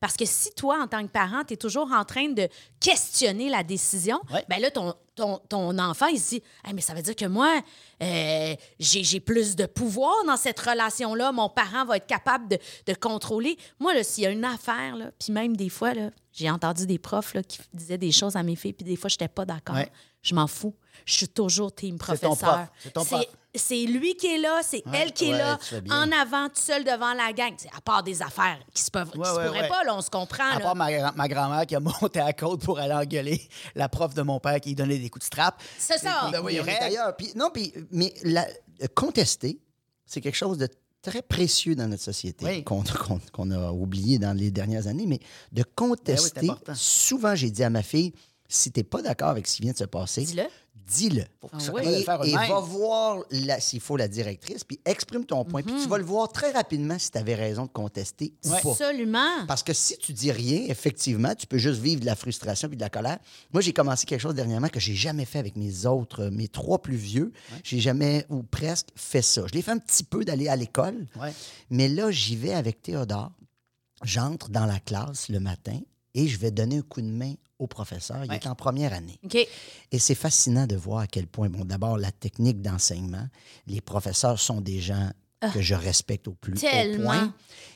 [0.00, 2.48] Parce que si toi, en tant que parent, tu es toujours en train de
[2.80, 4.44] questionner la décision, Ouais.
[4.48, 7.26] ben là, ton, ton, ton enfant, il se dit Hey, mais ça veut dire que
[7.26, 7.60] moi,
[8.02, 11.32] euh, j'ai plus de pouvoir dans cette relation-là.
[11.32, 13.56] Mon parent va être capable de, de contrôler.
[13.80, 15.92] Moi, s'il y a une affaire, là, puis même des fois,
[16.32, 19.08] j'ai entendu des profs là, qui disaient des choses à mes filles, puis des fois,
[19.08, 19.74] je n'étais pas d'accord.
[19.76, 19.90] Ouais.
[20.22, 20.74] Je m'en fous.
[21.04, 22.36] Je suis toujours team professeur.
[22.36, 22.68] prof.
[22.78, 23.24] C'est ton prof.
[23.58, 25.58] C'est lui qui est là, c'est elle qui est Ouais, là,
[25.90, 27.52] en avant, tout seul devant la gang.
[27.58, 29.68] C'est à part des affaires qui se, peuvent, qui Ouais, se pourraient ouais.
[29.68, 30.44] pas, là, on se comprend.
[30.50, 30.60] À là.
[30.60, 33.40] part ma, gra- ma grand-mère qui a monté à côte pour aller engueuler
[33.74, 35.60] la prof de mon père qui lui donnait des coups de strap.
[35.78, 36.28] C'est ça.
[36.32, 38.46] Ben oui, d'ailleurs, puis non, puis mais la-
[38.94, 39.58] contester,
[40.06, 40.68] c'est quelque chose de
[41.02, 42.64] très précieux dans notre société Oui.
[42.64, 45.20] qu'on qu'on- qu'on a oublié dans les dernières années, mais
[45.52, 46.40] de contester.
[46.42, 46.74] Ben important.
[46.74, 48.12] souvent, j'ai dit à ma fille,
[48.48, 50.26] si tu n'es pas d'accord avec ce qui vient de se passer,
[50.88, 51.24] Dis-le.
[51.40, 51.82] Faut Ah oui.
[51.86, 53.24] Et, faire va voir,
[53.58, 55.62] s'il faut, la directrice, puis exprime ton point.
[55.62, 58.60] Puis tu vas le voir très rapidement si tu avais raison de contester ou Ouais.
[58.62, 58.70] pas.
[58.70, 59.46] Absolument.
[59.46, 62.76] Parce que si tu dis rien, effectivement, tu peux juste vivre de la frustration puis
[62.78, 63.18] de la colère.
[63.52, 66.48] Moi, j'ai commencé quelque chose dernièrement que j'ai jamais fait avec mes autres, euh, mes
[66.48, 67.32] trois plus vieux.
[67.64, 69.42] J'ai jamais ou presque fait ça.
[69.46, 71.32] Je l'ai fait un petit peu d'aller à l'école, Ouais.
[71.70, 73.32] mais là, j'y vais avec Théodore.
[74.04, 75.78] J'entre dans la classe le matin
[76.14, 78.24] et je vais donner un coup de main au professeur.
[78.24, 78.36] Il Ouais.
[78.36, 79.18] est en première année.
[79.92, 83.26] Et c'est fascinant de voir à quel point, bon, d'abord, la technique d'enseignement,
[83.66, 85.10] les professeurs sont des gens
[85.52, 87.02] que je respecte au plus haut Ah.
[87.02, 87.34] Point.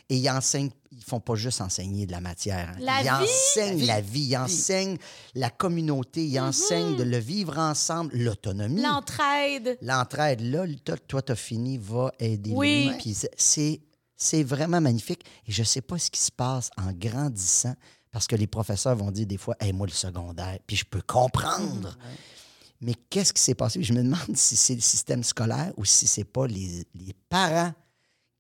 [0.08, 2.70] Et ils enseignent, ils font pas juste enseigner de la matière.
[2.70, 2.78] hein.
[2.80, 3.10] La ils vie.
[3.30, 4.98] enseignent la vie, ils enseignent
[5.36, 8.82] la communauté, ils enseignent de le vivre ensemble, l'autonomie.
[8.82, 9.78] L'entraide.
[9.80, 12.88] L'entraide, là, toi, toi, t'as fini, va aider Oui.
[12.88, 12.96] lui.
[12.98, 13.80] Puis c'est- c'est,
[14.16, 15.24] c'est vraiment magnifique.
[15.46, 17.74] Et je sais pas ce qui se passe en grandissant,
[18.12, 21.00] parce que les professeurs vont dire des fois, hey, moi, le secondaire, puis je peux
[21.00, 21.96] comprendre.
[22.80, 23.78] Mais qu'est-ce qui s'est passé?
[23.78, 27.14] Puis Je me demande si c'est le système scolaire ou si c'est pas les, les
[27.28, 27.72] parents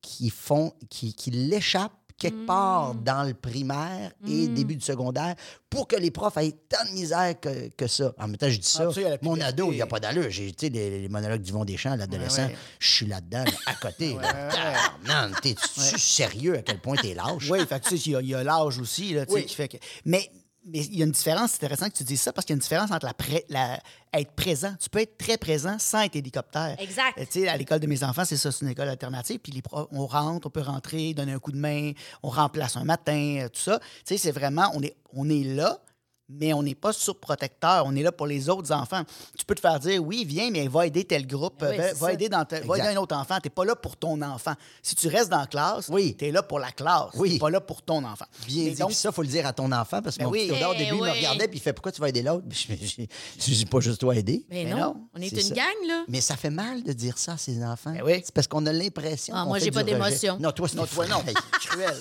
[0.02, 5.34] qui font, qui, qui l'échappent quelque part dans le primaire et début du secondaire
[5.68, 8.12] pour que les profs aient tant de misère que, que ça.
[8.18, 9.72] En même temps, je dis ça, Ah, tu sais, il y a la mon ado,
[9.72, 10.26] il n'y a pas d'allure.
[10.30, 12.56] J'ai, les, les monologues d'Yvon Deschamps, l'adolescent, Ouais, ouais.
[12.78, 14.14] je suis là-dedans, là, à côté.
[14.20, 14.74] là.
[15.06, 17.50] Non, t'es-tu sérieux à quel point t'es lâche?
[17.50, 19.32] Oui, fait que, tu sais, il y a- il y a, l'âge aussi, là, tu
[19.32, 19.46] sais, Oui.
[19.46, 19.76] qui fait que...
[20.04, 20.30] Mais
[20.64, 22.56] mais il y a une différence, c'est intéressant que tu dises ça, parce qu'il y
[22.56, 23.80] a une différence entre la, pré- la-
[24.12, 24.74] être présent.
[24.80, 26.76] Tu peux être très présent sans être hélicoptère.
[26.78, 27.18] Exact.
[27.18, 29.38] Euh, Tu sais, à l'école de mes enfants, c'est ça, c'est une école alternative.
[29.40, 32.84] Puis les on rentre, on peut rentrer, donner un coup de main, on remplace un
[32.84, 33.78] matin, euh, tout ça.
[33.80, 35.78] Tu sais, c'est vraiment, on est, on est là,
[36.28, 37.84] mais on n'est pas surprotecteur.
[37.86, 39.02] On est là pour les autres enfants.
[39.38, 42.12] Tu peux te faire dire, oui, viens, mais va aider tel groupe, Ben oui, va,
[42.12, 43.38] aider dans tel- va aider un autre enfant.
[43.42, 44.54] Tu n'es pas là pour ton enfant.
[44.82, 46.14] Si tu restes dans la classe, Oui.
[46.18, 47.10] tu es là pour la classe.
[47.16, 47.32] Oui.
[47.34, 48.24] Tu pas là pour ton enfant.
[48.46, 48.74] Bien dit.
[48.76, 50.48] donc, ça, il faut le dire à ton enfant parce que Ben mon oui.
[50.48, 51.10] petit au Eh début, il me oui.
[51.10, 52.44] regardait puis il fait Pourquoi tu vas aider l'autre?
[52.50, 54.44] Je dis pas juste toi aider.
[54.48, 55.54] Mais Mais non, non, on est, une ça.
[55.54, 56.04] gang, là.
[56.08, 57.92] Mais ça fait mal de dire ça à ses enfants.
[57.92, 58.22] Ben oui.
[58.24, 59.34] C'est parce qu'on a l'impression.
[59.36, 60.38] Ah, moi, j'ai pas d'émotion.
[60.40, 61.22] Non, toi, c'est Non, toi, non.
[61.60, 61.94] cruel.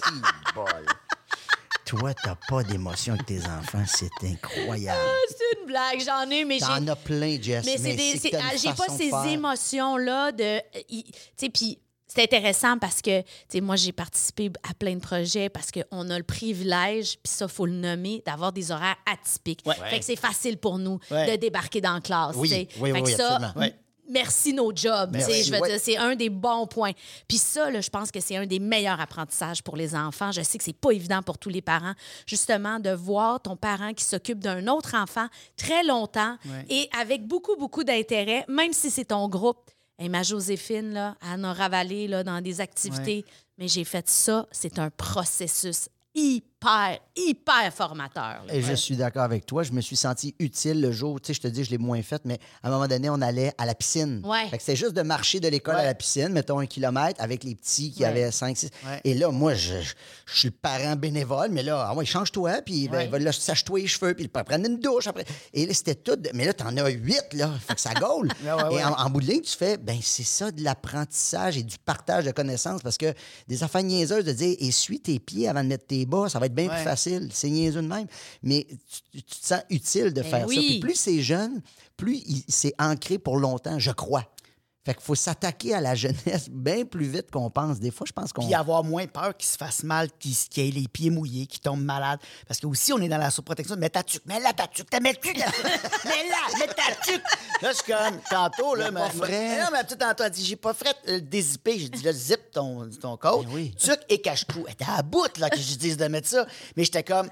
[1.99, 3.83] Toi, t'as pas d'émotion avec tes enfants.
[3.85, 4.97] C'est incroyable.
[5.27, 6.65] C'est une blague, j'en ai, mais j'ai.
[6.65, 7.65] T'en as plein, Jess.
[7.65, 8.13] Mais c'est des.
[8.13, 9.25] que c'est- une ah, J'ai pas ces faire.
[9.25, 10.43] émotions-là de.
[10.43, 11.03] euh, Tu
[11.35, 11.79] sais, puis.
[12.13, 16.09] C'est intéressant parce que, tu sais, moi, j'ai participé à plein de projets parce qu'on
[16.09, 19.61] a le privilège, puis ça, il faut le nommer, d'avoir des horaires atypiques.
[19.65, 19.75] Ouais.
[19.89, 21.31] Fait que c'est facile pour nous Ouais.
[21.31, 22.35] de débarquer dans la classe.
[22.35, 22.67] Oui, sais.
[22.81, 23.73] oui, fait oui, que ça, absolument.
[24.09, 25.13] Merci nos jobs.
[25.13, 25.69] tu sais, Merci, je veux ouais.
[25.69, 26.91] dire, c'est un des bons points.
[27.27, 30.31] Puis ça, là, je pense que c'est un des meilleurs apprentissages pour les enfants.
[30.31, 31.93] Je sais que c'est pas évident pour tous les parents,
[32.25, 36.65] justement, de voir ton parent qui s'occupe d'un autre enfant très longtemps Ouais.
[36.69, 39.69] et avec beaucoup, beaucoup d'intérêt, même si c'est ton groupe.
[39.99, 43.23] Et ma Joséphine, là, elle en a ravalé là, dans des activités.
[43.57, 44.47] Mais j'ai fait ça.
[44.51, 46.49] C'est un processus hyper,
[47.15, 48.43] hyper formateur.
[48.47, 48.53] là.
[48.53, 49.63] Et je suis d'accord avec toi.
[49.63, 52.01] Je me suis senti utile le jour, tu sais, je te dis, je l'ai moins
[52.01, 54.21] fait, mais à un moment donné, on allait à la piscine.
[54.23, 54.47] Ouais.
[54.49, 55.81] Fait que c'est juste de marcher de l'école Ouais.
[55.81, 58.07] à la piscine, mettons un kilomètre, avec les petits qui Ouais.
[58.09, 58.69] avaient 5, 6.
[58.85, 59.01] Ouais.
[59.03, 59.73] Et là, moi, je,
[60.27, 63.87] suis le parent bénévole, mais là, ah ouais, change-toi, puis ben, va là, sache-toi les
[63.87, 65.25] cheveux, puis prendre une douche après.
[65.53, 66.15] Et là, c'était tout.
[66.15, 67.49] de- Mais là, t'en as huit, là.
[67.67, 68.29] Fait que ça gaule.
[68.43, 68.83] Ouais, ouais, Et ouais.
[68.83, 72.25] en, en bout de ligne, tu fais, ben c'est ça de l'apprentissage et du partage
[72.25, 73.13] de connaissances, parce que
[73.47, 76.47] des affaires niaiseuses de dire, essuie tes pieds avant de mettre tes bas, ça va
[76.47, 76.75] être bien Ouais.
[76.75, 77.29] plus facile.
[77.33, 78.07] C'est niaiseux de même.
[78.43, 78.67] Mais
[79.11, 80.55] tu, tu te sens utile de Ben faire oui.
[80.55, 80.61] ça.
[80.61, 81.61] Puis plus c'est jeune,
[81.97, 84.25] plus il- c'est ancré pour longtemps, je crois.
[84.83, 87.79] Fait qu'il faut s'attaquer à la jeunesse bien plus vite qu'on pense.
[87.79, 88.43] Des fois, je pense qu'on.
[88.43, 91.59] Puis avoir moins peur qu'il se fasse mal, qu'il qu'il ait les pieds mouillés, qu'il
[91.59, 92.19] tombe malade.
[92.47, 93.75] Parce que aussi, on est dans la surprotection.
[93.77, 97.21] Mets ta tuque, mets la ta tuque, t'as mets tu mets-la, mets ta tuque.
[97.61, 99.57] Là, je suis comme, tantôt, là, a ma, pas frais.
[99.57, 101.77] ma- non, ma petite tantôt, elle dit, j'ai pas frais de le dézipper.
[101.77, 103.45] J'ai dit, là, zip ton, ton côte.
[103.45, 103.75] Ben oui.
[103.77, 104.63] Tuque et cache-cou.
[104.65, 106.47] Elle était à bout, là, que je dise de mettre ça.
[106.75, 107.29] Mais j'étais comme,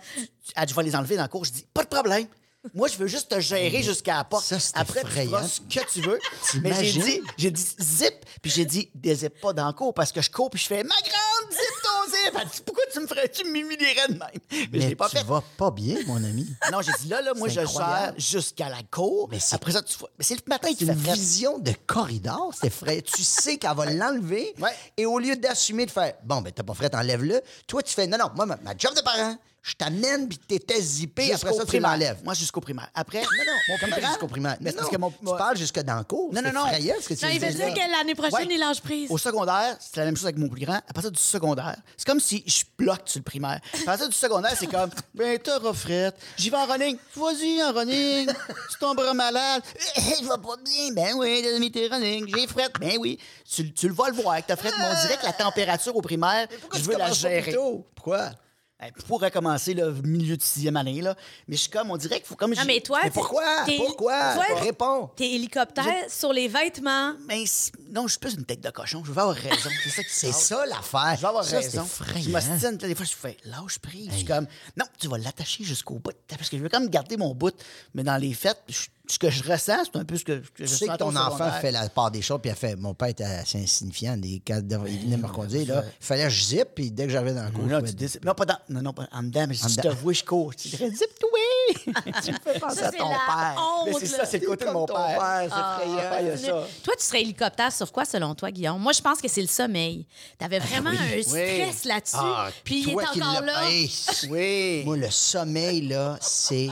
[0.55, 1.45] elle dit, je vais les enlever dans le cours.
[1.45, 2.27] Je dis, pas de problème.
[2.73, 4.43] Moi, je veux juste te gérer jusqu'à la porte.
[4.45, 6.19] Ça, Après, tu feras ce que tu veux.
[6.61, 10.11] Mais j'ai dit, j'ai dit zip, puis j'ai dit dézip pas dans le cours parce
[10.11, 12.41] que je cours puis je fais ma grande zip ton zip.
[12.41, 14.69] Elle dit pourquoi tu me ferais tu m'humilierais de même?
[14.73, 15.23] Mais, je l'ai pas tu fait.
[15.23, 16.47] vas pas bien, mon ami.
[16.71, 19.29] Non, j'ai dit là là moi je gère jusqu'à la cour.
[19.31, 22.51] Mais Après ça tu fais- mais c'est le matin C'est qui une vision de corridor,
[22.59, 23.01] c'est frais.
[23.19, 24.53] Tu sais qu'elle va l'enlever.
[24.59, 24.71] Ouais.
[24.97, 27.41] Et au lieu d'assumer de faire Bon, ben, t'as pas frais, t'enlèves-le.
[27.67, 30.79] Toi, tu fais Non, non, moi, ma, ma job de parent, je t'amène, puis t'étais
[30.81, 31.33] zippé.
[31.33, 31.91] Après ça, tu primaire.
[31.91, 32.17] m'enlèves.
[32.23, 32.89] Moi jusqu'au primaire.
[32.95, 34.57] Après Non, non, mon grand- jusqu'au primaire?
[34.61, 36.33] Mais parce que mon tu parles jusque dans le cours.
[36.33, 36.65] Non, non, non.
[37.01, 38.53] ce que tu Non, il veut dire que l'année prochaine, Ouais.
[38.55, 39.11] il lâche prise.
[39.11, 40.75] Au secondaire, c'est la même chose avec mon plus grand.
[40.87, 43.59] À partir du secondaire, c'est comme si je bloque sur le primaire.
[43.81, 46.15] À partir du secondaire, c'est comme, ben, t'auras frette.
[46.37, 46.97] J'y vais en running.
[47.15, 48.27] Vas-y, en running.
[48.71, 49.61] tu tomberas malade.
[49.95, 50.91] Je vais pas bien.
[50.93, 52.25] Ben oui, demi tes running.
[52.33, 52.73] J'ai frette.
[52.79, 53.19] Ben oui.
[53.49, 54.73] Tu, tu le vas le voir avec ta frette.
[54.79, 57.53] Mais on dirait que la température au primaire, je tu veux la gérer.
[57.53, 57.85] tôt?
[57.95, 58.31] Pourquoi?
[58.79, 61.13] Ben, pour recommencer le milieu de sixième année, là.
[61.49, 62.53] Mais je suis comme, on dirait qu'il faut comme.
[62.53, 63.65] Non, mais toi, Mais pourquoi?
[63.77, 64.35] Pourquoi?
[64.35, 65.09] toi, Réponds.
[65.17, 67.13] T'es hélicoptère sur les vêtements.
[67.27, 67.43] Mais
[67.91, 69.01] non, je suis plus une tête de cochon.
[69.05, 69.69] Je veux avoir raison.
[69.83, 71.15] C'est ça qui C'est ça l'affaire.
[71.15, 71.87] Je vais avoir ça, raison.
[72.17, 74.09] Je m'ostine, des fois, je fais lâche prise.
[74.11, 74.47] Je suis comme,
[74.77, 76.13] non, tu vas l'attacher jusqu'au bout.
[76.27, 77.53] Parce que je veux quand même garder mon bout.
[77.93, 80.65] Mais dans les fêtes, je- ce que je ressens, c'est un peu ce que, je
[80.65, 83.07] Tu sais que ton enfant fait la part des choses, puis elle fait Mon père
[83.07, 84.15] était assez insignifiant.
[84.17, 87.09] Des, quand il venait me reconduire, là, il fallait que je zip, puis dès que
[87.11, 89.07] j'arrivais dans le cours, Non, je tu me dis- non, pas dans, non, non, pas
[89.11, 90.55] en dedans, mais je te vois, je cours.
[90.55, 91.93] Tu zip oui!
[92.23, 93.55] tu fais penser Ça, à ton la père.
[93.85, 95.17] mais honte, c'est ça, c'est le côté de mon Ton père.
[95.19, 96.19] père, c'est Ah, effrayant.
[96.21, 96.67] il y a ça.
[96.83, 98.81] Toi, tu serais hélicoptère sur quoi, selon toi, Guillaume?
[98.81, 100.07] Moi, je pense que c'est le sommeil.
[100.37, 102.15] T'avais vraiment un stress là-dessus.
[102.19, 103.69] Ah, puis il est encore là.
[103.69, 103.91] Hey,
[104.29, 104.83] Oui.
[104.85, 106.69] Moi, le sommeil, là, c'est.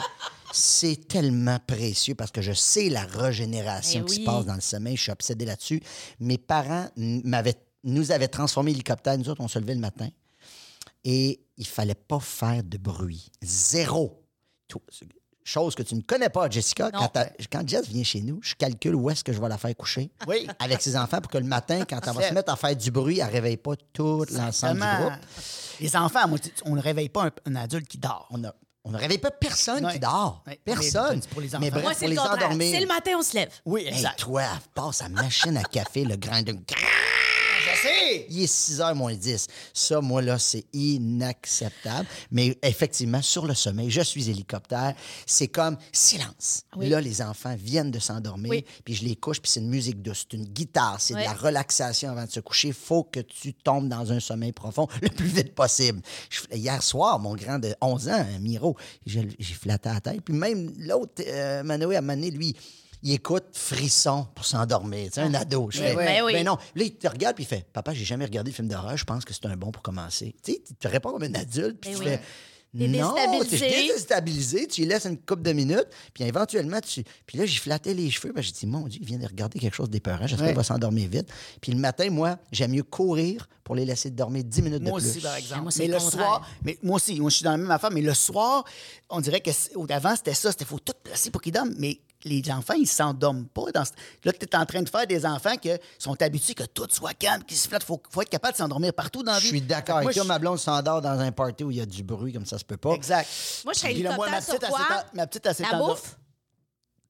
[0.53, 4.62] C'est tellement précieux parce que je sais la régénération Eh qui se passe dans le
[4.62, 4.95] sommeil.
[4.95, 5.84] Je suis obsédé là-dessus.
[6.21, 9.17] Mes parents m'avaient, nous avaient transformé l'hélicoptère.
[9.17, 10.08] Nous autres, on se levait le matin
[11.03, 13.30] et il fallait pas faire de bruit.
[13.43, 14.23] Zéro.
[15.43, 16.91] Chose que tu ne connais pas, Jessica.
[16.91, 17.10] Quand,
[17.49, 20.12] quand Jess vient chez nous, je calcule où est-ce que je vais la faire coucher
[20.27, 20.45] Oui.
[20.60, 22.91] avec ses enfants pour que le matin, quand elle va se mettre à faire du
[22.91, 25.13] bruit, elle ne réveille pas tout l'ensemble du groupe.
[25.80, 26.19] Les enfants,
[26.65, 28.27] on ne réveille pas un, un adulte qui dort.
[28.32, 28.53] On, a-
[28.84, 30.43] on ne réveille pas personne qui dort.
[30.65, 31.21] Personne.
[31.21, 31.63] Mais pour les enfants.
[31.63, 32.73] Mais bref, Moi, c'est pour le les endormir.
[32.73, 33.49] C'est le matin, on se lève.
[33.65, 34.19] Oui, Hey, exact.
[34.19, 36.51] toi, passe à machine à café, le grain de...
[37.60, 38.26] Je sais.
[38.30, 39.48] Il est 6 h moins 10.
[39.74, 42.08] Ça, moi, là, c'est inacceptable.
[42.32, 44.93] Mais effectivement, sur le sommeil, je suis hélicoptère.
[45.26, 46.63] C'est comme silence.
[46.76, 46.89] Oui.
[46.89, 48.65] Là, les enfants viennent de s'endormir, Oui.
[48.86, 51.22] puis je les couche, puis c'est une musique douce, c'est une guitare, c'est Oui.
[51.22, 52.72] de la relaxation avant de se coucher.
[52.72, 56.02] faut que tu tombes dans un sommeil profond le plus vite possible.
[56.30, 60.22] Je- hier soir, mon grand de 11 ans, Miro, j'ai flatté la tête.
[60.22, 62.56] Puis même l'autre, euh, Manoé, à Mané, lui,
[63.03, 65.10] il écoute frisson pour s'endormir.
[65.13, 65.69] C'est un ado.
[65.71, 66.05] Je Mais fais, oui.
[66.05, 66.33] Ben oui.
[66.33, 66.57] ben non.
[66.75, 69.05] Là, il te regarde puis il fait Papa, j'ai jamais regardé de film d'horreur, je
[69.05, 70.36] pense que c'est un bon pour commencer.
[70.43, 72.10] Tu sais, tu te réponds comme un adulte, puis Ben tu oui.
[72.12, 72.21] fais.
[72.77, 73.57] T'es non, déstabilisé.
[73.60, 77.03] t'es déstabilisé, tu lui laisses une couple de minutes, puis éventuellement, tu.
[77.25, 79.57] Puis là, j'ai flatté les cheveux, puis j'ai dit, mon Dieu, il vient de regarder
[79.57, 80.51] quelque chose d'épeurant, j'espère Ouais.
[80.51, 81.27] qu'il va s'endormir vite.
[81.62, 85.05] Puis le matin, moi, j'aime mieux courir pour les laisser dormir 10 minutes Moi de
[85.05, 85.12] plus.
[85.12, 85.62] aussi, par exemple.
[85.63, 86.12] moi, mais le contraire.
[86.12, 88.63] soir, mais moi aussi, moi, je suis dans la même affaire, mais le soir,
[89.10, 89.49] on dirait que
[89.91, 93.47] avant, c'était ça, c'était faut tout placer pour qu'ils dorment, mais les enfants, ils s'endorment
[93.47, 93.71] pas.
[93.73, 93.91] Dans ce-
[94.23, 97.13] Là, tu es en train de faire des enfants qui sont habitués que tout soit
[97.13, 97.84] calme, qu'ils se flattent.
[97.84, 99.49] Il faut, faut être capable de s'endormir partout dans la Je vie.
[99.49, 102.34] suis d'accord moi, ma blonde s'endort dans un party où il y a du bruit,
[102.34, 102.91] comme ça se peut pas.
[102.91, 103.27] je- Exact.
[103.65, 105.03] Moi, je serais Puis là, moi, ma petite, sur elle quoi?
[105.13, 106.17] ma petite, s'est La bouffe?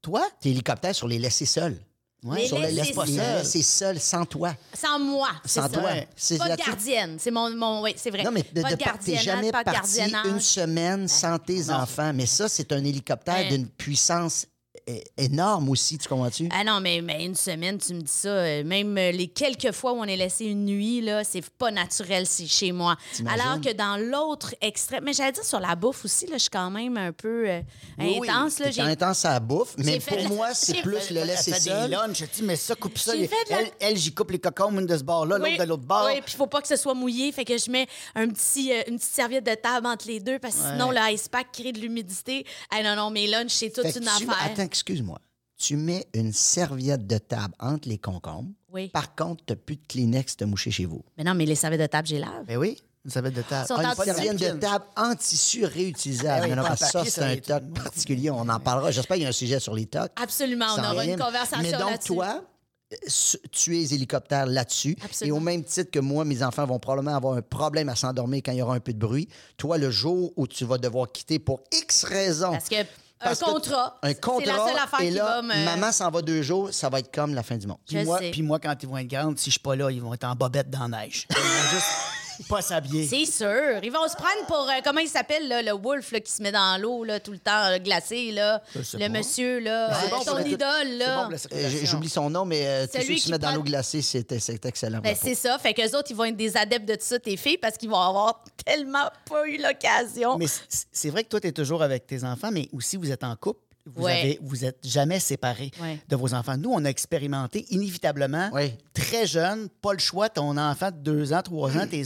[0.02, 0.28] Toi?
[0.40, 1.78] T'es hélicoptère sur les laisser seuls.
[2.24, 4.54] Les sur les laisser laisser seuls, sans toi.
[4.74, 5.30] Sans moi.
[5.46, 5.70] c'est Sans ça.
[5.70, 5.84] toi.
[5.84, 6.08] Ouais.
[6.16, 7.18] C'est Pas de gardienne.
[7.20, 7.84] C'est mon, mon.
[7.84, 8.24] Oui, c'est vrai.
[8.24, 12.12] Non, mais de, pas de t'es jamais pas parti une semaine sans tes enfants.
[12.14, 13.50] Mais ça, c'est un hélicoptère Ouais.
[13.50, 14.46] d'une puissance
[15.18, 16.48] énorme aussi, tu comprends-tu?
[16.52, 18.30] Ah non, mais, mais une semaine, tu me dis ça.
[18.30, 21.72] euh, Même euh, les quelques fois où on est laissé une nuit, là, c'est pas
[21.72, 22.96] naturel c'est chez moi.
[23.28, 26.50] Alors que dans l'autre extrême, mais j'allais dire sur la bouffe aussi, là, je suis
[26.50, 27.62] quand même un peu euh,
[28.00, 28.30] Oui, oui.
[28.30, 28.60] intense.
[28.60, 28.66] là.
[28.68, 31.60] T'es J'ai- intense à la bouffe, mais pour moi, c'est plus fait- le laisser fait
[31.60, 31.90] seul.
[31.90, 33.14] des lunchs, je dis, mais ça, coupe ça.
[33.16, 36.06] La- Elle, elle, j'y coupe les cocombes, une de ce bord-là, l'autre de l'autre bord.
[36.08, 37.32] Oui, puis il faut pas que ce soit mouillé.
[37.32, 40.40] Fait que je mets un petit, euh, une petite serviette de table entre les deux
[40.40, 42.46] parce que sinon, le ice pack crée de l'humidité.
[42.72, 44.38] Ah non, non, mes lunchs, c'est toute Fait une tu- affaire.
[44.46, 45.20] Attends, excuse-moi.
[45.58, 48.52] Tu mets une serviette de table entre les concombres.
[48.72, 48.90] Oui.
[48.90, 51.04] Par contre, tu n'as plus de Kleenex de moucher chez vous.
[51.18, 52.46] Mais non, mais les serviettes de table, j'ai lave.
[52.46, 53.66] Ben oui, une serviette de table.
[53.72, 56.42] Ah, une serviette de table en tissu réutilisable.
[56.44, 58.30] Ah oui, Non, non, ça, c'est un toc particulier.
[58.30, 58.92] On en parlera.
[58.92, 60.12] J'espère qu'il y a un sujet sur les tocs.
[60.22, 62.44] Absolument, on aura une conversation Mais donc, toi,
[63.52, 64.96] tuer les hélicoptères là-dessus.
[65.22, 68.42] Et au même titre que moi, mes enfants vont probablement avoir un problème à s'endormir
[68.46, 69.28] quand il y aura un peu de bruit.
[69.58, 72.52] Toi, le jour où tu vas devoir quitter pour X raisons.
[72.52, 72.76] Parce que
[73.20, 73.98] Parce un contrat.
[74.04, 74.58] Un C'est contrat.
[74.58, 75.66] la seule affaire et qui va me.
[75.66, 77.80] maman s'en va deux jours, ça va être comme la fin du monde.
[77.88, 80.02] Puis moi, puis moi, quand ils vont être grandes, si je suis pas là, ils
[80.02, 81.28] vont être en bobette dans la neige.
[81.32, 81.88] Ils vont juste
[82.46, 83.08] pas s'habiller.
[83.08, 83.80] C'est sûr.
[83.84, 84.68] Ils vont se prendre pour.
[84.70, 87.32] euh, comment il s'appelle, là, le wolf là, qui se met dans l'eau là, tout
[87.32, 88.62] le temps, euh, glacé, là.
[88.76, 89.10] Le pas.
[89.10, 89.90] monsieur, là.
[89.92, 91.28] euh, bon ton idole, là.
[91.30, 93.64] bon Euh, J'oublie son nom, mais euh, tous Celui ceux qui se mettent dans l'eau
[93.64, 95.00] glacée, c'est c'est excellent.
[95.00, 95.58] Ben, c'est ça.
[95.60, 98.00] Fait qu'eux autres, ils vont être des adeptes de ça, tes filles, parce qu'ils vont
[98.00, 100.38] avoir tellement pas eu l'occasion.
[100.38, 100.48] Mais
[100.92, 103.36] c'est vrai que toi, tu es toujours avec tes enfants, mais aussi vous êtes en
[103.36, 103.62] couple.
[103.96, 104.20] Vous Ouais.
[104.22, 106.00] avez, vous êtes jamais séparés Ouais.
[106.08, 106.58] de vos enfants.
[106.58, 108.74] Nous, on a expérimenté inévitablement, Oui.
[108.94, 112.04] très jeune, pas le choix, ton enfant de deux ans, trois ans, t'es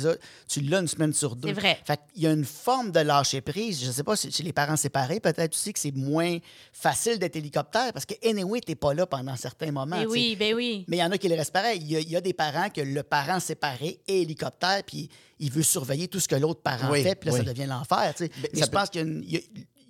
[0.48, 1.50] tu l'as une semaine sur deux.
[1.50, 1.80] C'est vrai.
[1.86, 3.84] Fait qu'il y a une forme de lâcher prise.
[3.84, 6.38] Je sais pas, si chez les parents séparés, peut-être aussi que c'est moins
[6.74, 9.98] facile d'être hélicoptère parce que, anyway, t'es pas là pendant certains moments.
[9.98, 10.86] Ben oui, ben oui.
[10.88, 11.80] Mais il y en a qui le restent pareil.
[11.82, 15.10] Il y, a, il y a des parents que le parent séparé est hélicoptère, puis
[15.40, 18.14] il veut surveiller tout ce que l'autre parent Oui, fait, puis là, ça devient l'enfer.
[18.16, 18.32] tu sais.
[18.54, 19.40] Mais ça je peut- pense qu'il y a une- il y a,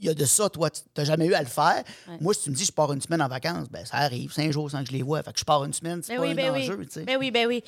[0.01, 1.83] il y a de ça, toi, tu n'as jamais eu à le faire.
[2.19, 4.51] Moi, si tu me dis je pars une semaine en vacances, ben ça arrive, cinq
[4.51, 5.21] jours sans que je les vois.
[5.23, 6.63] Fait que je pars une semaine, c'est Ben pas oui, un ben oui.
[6.63, 6.85] enjeu.
[6.85, 7.03] tu sais.
[7.03, 7.63] Ben oui, ben oui.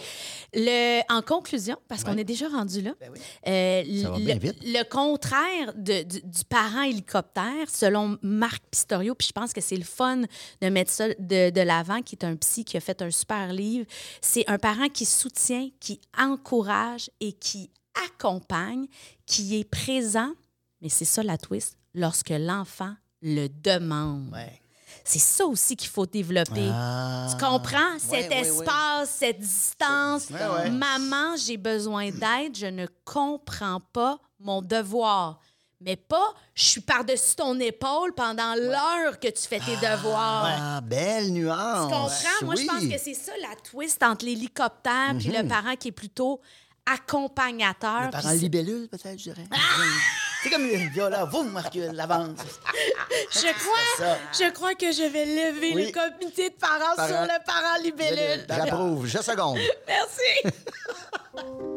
[0.54, 2.91] Le, en conclusion, parce qu'on est déjà rendu là,
[3.48, 4.58] euh, Ça va le, bien vite.
[4.63, 9.78] le contraire de- du, du parent hélicoptère, selon Marc Pistorio, puis je pense que c'est
[9.78, 10.22] le fun
[10.62, 13.54] de mettre ça de, de l'avant, qui est un psy qui a fait un super
[13.54, 13.86] livre,
[14.22, 17.69] c'est un parent qui soutient, qui encourage et qui
[18.08, 18.88] accompagne,
[19.26, 20.32] qui est présent,
[20.82, 24.32] mais c'est ça la twist, lorsque l'enfant le demande.
[24.34, 24.60] Ouais.
[25.03, 26.69] C'est ça aussi qu'il faut développer.
[26.71, 27.27] Ah.
[27.29, 27.99] Tu comprends?
[27.99, 28.39] Cet ouais, ouais.
[28.39, 30.29] espace, cette distance.
[30.29, 35.39] Maman, j'ai besoin d'aide, je ne comprends pas mon devoir.
[35.82, 40.47] Mais pas, je suis par-dessus ton épaule pendant l'heure que tu fais tes devoirs.
[40.47, 41.89] Ah, belle nuance.
[41.89, 42.45] Tu comprends?
[42.45, 45.93] Moi, je pense que c'est ça la twist entre l'hélicoptère puis le parent qui est
[45.93, 46.39] plutôt
[46.86, 48.03] accompagnateur.
[48.03, 49.45] Le parent libellule, peut-être, je dirais.
[50.43, 52.38] C'est comme le viola, vous, recule, l'avance.
[53.32, 55.86] Je crois, je crois que je vais lever Oui.
[55.86, 58.45] le comité de parents Parent- sur le parent libellule.
[58.49, 59.06] J'approuve.
[59.08, 59.58] Je seconde.
[59.88, 60.56] Merci.